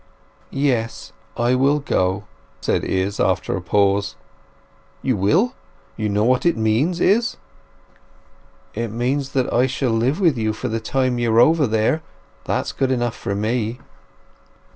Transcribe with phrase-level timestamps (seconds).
[0.49, 2.23] "Yes—I will go,"
[2.59, 4.15] said Izz, after a pause.
[5.03, 5.53] "You will?
[5.95, 7.37] You know what it means, Izz?"
[8.73, 12.71] "It means that I shall live with you for the time you are over there—that's
[12.71, 13.79] good enough for me."